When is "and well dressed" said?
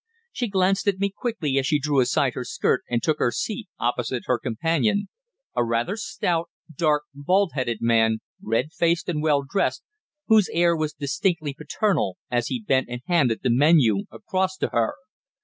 9.09-9.83